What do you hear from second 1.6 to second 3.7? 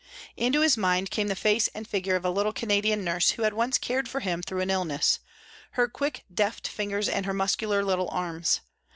and figure of a little Canadian nurse who had